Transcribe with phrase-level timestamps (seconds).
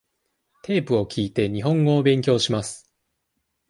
[0.63, 2.91] テープを聞いて、日本語を勉強します。